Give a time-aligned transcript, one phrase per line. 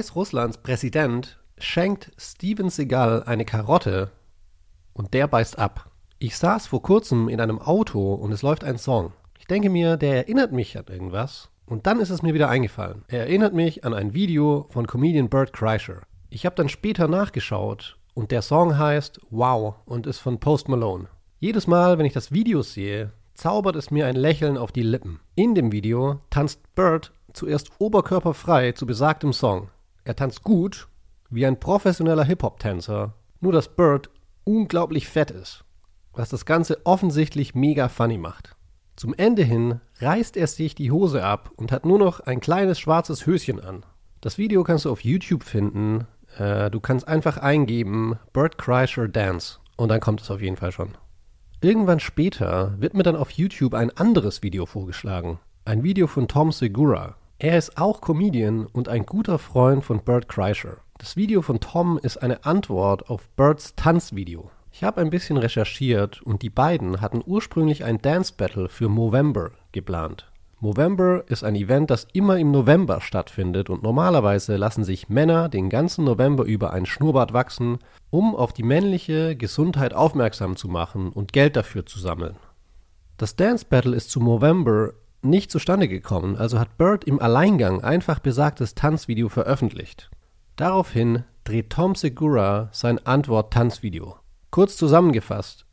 [0.00, 4.10] Weißrusslands Präsident schenkt Steven Seagal eine Karotte
[4.94, 5.90] und der beißt ab.
[6.18, 9.12] Ich saß vor kurzem in einem Auto und es läuft ein Song.
[9.38, 11.50] Ich denke mir, der erinnert mich an irgendwas.
[11.66, 13.04] Und dann ist es mir wieder eingefallen.
[13.08, 16.00] Er erinnert mich an ein Video von Comedian Bert Kreischer.
[16.30, 21.08] Ich habe dann später nachgeschaut und der Song heißt Wow und ist von Post Malone.
[21.40, 25.20] Jedes Mal, wenn ich das Video sehe, zaubert es mir ein Lächeln auf die Lippen.
[25.34, 29.68] In dem Video tanzt Bert zuerst oberkörperfrei zu besagtem Song.
[30.10, 30.88] Er tanzt gut,
[31.30, 34.10] wie ein professioneller Hip-Hop-Tänzer, nur dass Bird
[34.42, 35.62] unglaublich fett ist,
[36.12, 38.56] was das Ganze offensichtlich mega funny macht.
[38.96, 42.80] Zum Ende hin reißt er sich die Hose ab und hat nur noch ein kleines
[42.80, 43.86] schwarzes Höschen an.
[44.20, 46.08] Das Video kannst du auf YouTube finden.
[46.38, 50.72] Äh, du kannst einfach eingeben Bird Kreischer Dance und dann kommt es auf jeden Fall
[50.72, 50.98] schon.
[51.60, 55.38] Irgendwann später wird mir dann auf YouTube ein anderes Video vorgeschlagen.
[55.64, 57.14] Ein Video von Tom Segura.
[57.42, 60.76] Er ist auch Comedian und ein guter Freund von Bert Kreischer.
[60.98, 64.50] Das Video von Tom ist eine Antwort auf Berts Tanzvideo.
[64.70, 69.52] Ich habe ein bisschen recherchiert und die beiden hatten ursprünglich ein Dance Battle für Movember
[69.72, 70.30] geplant.
[70.60, 75.70] Movember ist ein Event, das immer im November stattfindet und normalerweise lassen sich Männer den
[75.70, 77.78] ganzen November über ein Schnurrbart wachsen,
[78.10, 82.36] um auf die männliche Gesundheit aufmerksam zu machen und Geld dafür zu sammeln.
[83.16, 84.92] Das Dance Battle ist zu Movember
[85.22, 90.10] nicht zustande gekommen, also hat Bird im Alleingang einfach besagtes Tanzvideo veröffentlicht.
[90.56, 94.16] Daraufhin dreht Tom Segura sein Antwort-Tanzvideo.
[94.50, 95.66] Kurz zusammengefasst,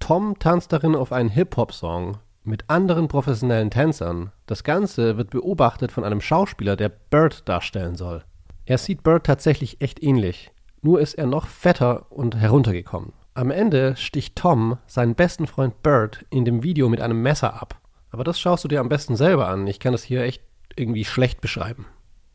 [0.00, 4.32] Tom tanzt darin auf einen Hip-Hop-Song mit anderen professionellen Tänzern.
[4.46, 8.24] Das Ganze wird beobachtet von einem Schauspieler, der Bird darstellen soll.
[8.64, 10.50] Er sieht Bird tatsächlich echt ähnlich,
[10.82, 13.12] nur ist er noch fetter und heruntergekommen.
[13.34, 17.80] Am Ende sticht Tom seinen besten Freund Bird in dem Video mit einem Messer ab.
[18.10, 19.66] Aber das schaust du dir am besten selber an.
[19.66, 20.42] Ich kann das hier echt
[20.76, 21.86] irgendwie schlecht beschreiben.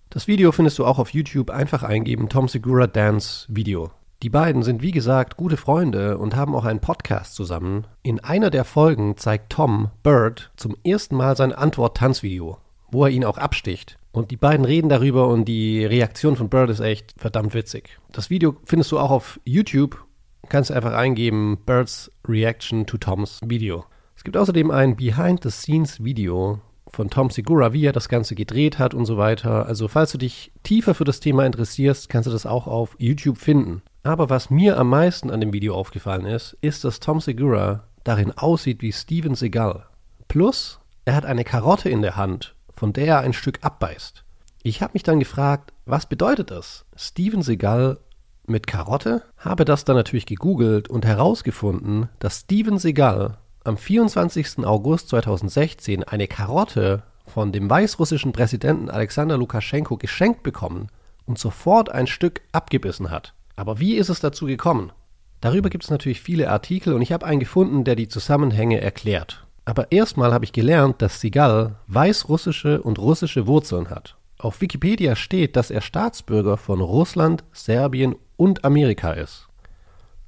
[0.10, 1.50] Das Video findest du auch auf YouTube.
[1.50, 3.92] Einfach eingeben Tom Segura Dance Video.
[4.22, 7.88] Die beiden sind wie gesagt gute Freunde und haben auch einen Podcast zusammen.
[8.04, 12.58] In einer der Folgen zeigt Tom Bird zum ersten Mal sein Antwort-Tanzvideo,
[12.90, 13.98] wo er ihn auch absticht.
[14.14, 17.98] Und die beiden reden darüber und die Reaktion von Bird ist echt verdammt witzig.
[18.12, 20.06] Das Video findest du auch auf YouTube.
[20.48, 23.86] Kannst einfach eingeben Birds Reaction to Toms Video.
[24.16, 29.06] Es gibt außerdem ein Behind-the-Scenes-Video von Tom Segura, wie er das Ganze gedreht hat und
[29.06, 29.66] so weiter.
[29.66, 33.38] Also falls du dich tiefer für das Thema interessierst, kannst du das auch auf YouTube
[33.38, 33.82] finden.
[34.04, 38.32] Aber was mir am meisten an dem Video aufgefallen ist, ist, dass Tom Segura darin
[38.32, 39.86] aussieht wie Steven Seagal.
[40.28, 44.24] Plus, er hat eine Karotte in der Hand, von der er ein Stück abbeißt.
[44.62, 46.86] Ich habe mich dann gefragt, was bedeutet das?
[46.96, 48.00] Steven Seagal
[48.46, 49.24] mit Karotte?
[49.38, 54.66] Habe das dann natürlich gegoogelt und herausgefunden, dass Steven Seagal am 24.
[54.66, 60.90] August 2016 eine Karotte von dem weißrussischen Präsidenten Alexander Lukaschenko geschenkt bekommen
[61.26, 63.34] und sofort ein Stück abgebissen hat.
[63.56, 64.92] Aber wie ist es dazu gekommen?
[65.40, 69.46] Darüber gibt es natürlich viele Artikel und ich habe einen gefunden, der die Zusammenhänge erklärt.
[69.66, 74.18] Aber erstmal habe ich gelernt, dass Sigal weißrussische und russische Wurzeln hat.
[74.38, 79.48] Auf Wikipedia steht, dass er Staatsbürger von Russland, Serbien und Amerika ist.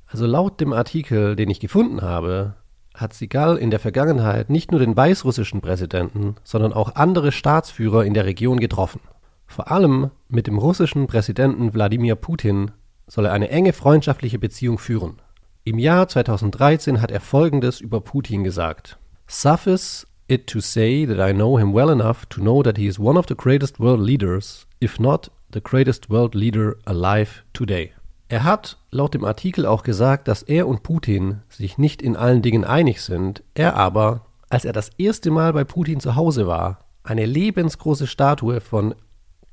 [0.07, 2.53] Also laut dem Artikel, den ich gefunden habe,
[2.95, 8.13] hat Sigal in der Vergangenheit nicht nur den weißrussischen Präsidenten, sondern auch andere Staatsführer in
[8.13, 9.01] der Region getroffen.
[9.47, 12.72] Vor allem mit dem russischen Präsidenten Wladimir Putin
[13.07, 15.22] soll er eine enge freundschaftliche Beziehung führen.
[15.63, 18.97] Im Jahr 2013 hat er Folgendes über Putin gesagt.
[19.28, 23.00] Suffice it to say that I know him well enough to know that he is
[23.00, 27.94] one of the greatest world leaders, if not the greatest world leader alive today.
[28.28, 32.41] Er hat laut dem Artikel auch gesagt, dass er und Putin sich nicht in allen
[32.41, 36.85] Dingen einig sind, er aber, als er das erste Mal bei Putin zu Hause war,
[37.03, 38.96] eine lebensgroße Statue von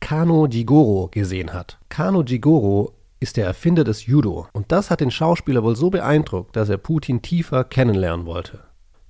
[0.01, 1.79] Kano Jigoro gesehen hat.
[1.91, 6.57] Kano Jigoro ist der Erfinder des Judo und das hat den Schauspieler wohl so beeindruckt,
[6.57, 8.61] dass er Putin tiefer kennenlernen wollte.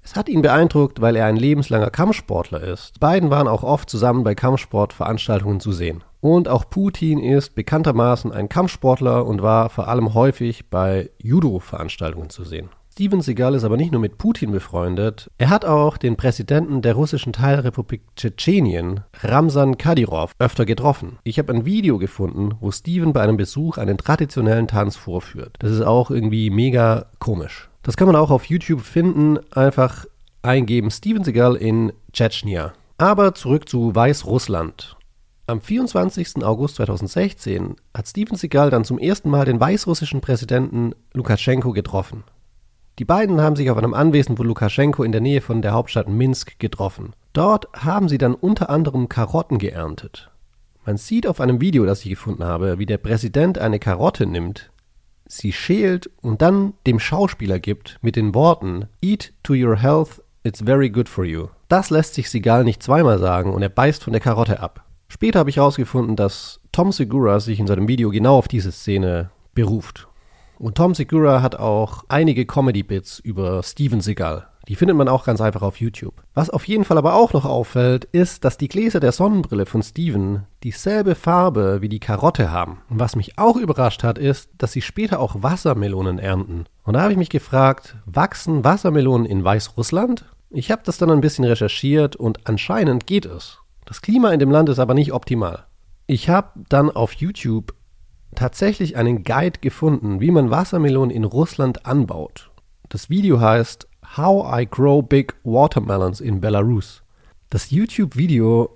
[0.03, 2.99] Es hat ihn beeindruckt, weil er ein lebenslanger Kampfsportler ist.
[2.99, 6.03] Beiden waren auch oft zusammen bei Kampfsportveranstaltungen zu sehen.
[6.23, 12.45] Und auch Putin ist bekanntermaßen ein Kampfsportler und war vor allem häufig bei Judo-Veranstaltungen zu
[12.45, 12.69] sehen.
[12.93, 16.95] Steven Seagal ist aber nicht nur mit Putin befreundet, er hat auch den Präsidenten der
[16.95, 21.19] russischen Teilrepublik Tschetschenien, Ramsan Kadyrov, öfter getroffen.
[21.25, 25.57] Ich habe ein Video gefunden, wo Steven bei einem Besuch einen traditionellen Tanz vorführt.
[25.59, 27.69] Das ist auch irgendwie mega komisch.
[27.83, 30.05] Das kann man auch auf YouTube finden, einfach
[30.43, 32.75] eingeben Steven Seagal in Tschetschenia.
[32.97, 34.97] Aber zurück zu Weißrussland.
[35.53, 36.43] Am 24.
[36.47, 42.25] August 2016 hat Steven Seagal dann zum ersten Mal den weißrussischen Präsidenten Lukaschenko getroffen.
[42.99, 46.09] Die beiden haben sich auf einem Anwesen von Lukaschenko in der Nähe von der Hauptstadt
[46.09, 47.13] Minsk getroffen.
[47.35, 50.31] Dort haben sie dann unter anderem Karotten geerntet.
[50.87, 54.71] Man sieht auf einem Video, das ich gefunden habe, wie der Präsident eine Karotte nimmt,
[55.27, 60.63] sie schält und dann dem Schauspieler gibt mit den Worten Eat to your health, it's
[60.65, 61.49] very good for you.
[61.69, 64.87] Das lässt sich Seagal nicht zweimal sagen und er beißt von der Karotte ab.
[65.13, 69.29] Später habe ich herausgefunden, dass Tom Segura sich in seinem Video genau auf diese Szene
[69.55, 70.09] beruft.
[70.59, 74.47] Und Tom Segura hat auch einige Comedy-Bits über Steven Seagal.
[74.69, 76.15] Die findet man auch ganz einfach auf YouTube.
[76.33, 79.83] Was auf jeden Fall aber auch noch auffällt, ist, dass die Gläser der Sonnenbrille von
[79.83, 82.79] Steven dieselbe Farbe wie die Karotte haben.
[82.89, 86.65] Und was mich auch überrascht hat, ist, dass sie später auch Wassermelonen ernten.
[86.85, 90.25] Und da habe ich mich gefragt, wachsen Wassermelonen in Weißrussland?
[90.49, 93.62] Ich habe das dann ein bisschen recherchiert und anscheinend geht es.
[93.93, 95.67] Das Klima in dem Land ist aber nicht optimal.
[96.07, 97.75] Ich habe dann auf YouTube
[98.35, 102.51] tatsächlich einen Guide gefunden, wie man Wassermelonen in Russland anbaut.
[102.89, 103.87] Das Video heißt
[104.17, 107.03] How I Grow Big Watermelons in Belarus.
[107.51, 108.71] Das YouTube-Video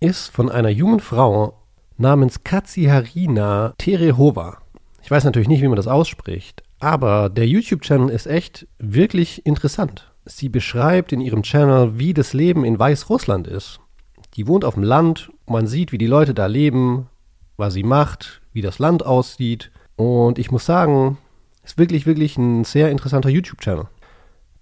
[0.00, 1.62] ist von einer jungen Frau
[1.96, 4.58] namens Katsiharina Terehova.
[5.00, 10.12] Ich weiß natürlich nicht, wie man das ausspricht, aber der YouTube-Channel ist echt wirklich interessant.
[10.24, 13.78] Sie beschreibt in ihrem Channel, wie das Leben in Weißrussland ist.
[14.36, 17.08] Die wohnt auf dem Land, man sieht, wie die Leute da leben,
[17.56, 19.70] was sie macht, wie das Land aussieht.
[19.96, 21.16] Und ich muss sagen,
[21.64, 23.86] ist wirklich, wirklich ein sehr interessanter YouTube-Channel.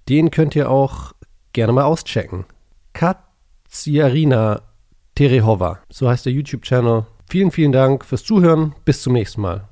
[0.08, 1.12] Den könnt ihr auch
[1.52, 2.44] gerne mal auschecken.
[2.92, 4.62] Katsiarina
[5.16, 7.06] Terehova, so heißt der YouTube-Channel.
[7.28, 8.74] Vielen, vielen Dank fürs Zuhören.
[8.84, 9.68] Bis zum nächsten Mal.